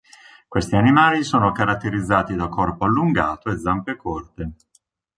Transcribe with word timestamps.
Questi 0.47 0.75
animali 0.75 1.23
sono 1.23 1.51
caratterizzati 1.51 2.33
da 2.33 2.47
corpo 2.47 2.85
allungato 2.85 3.51
e 3.51 3.59
zampe 3.59 3.97
corte. 3.97 4.53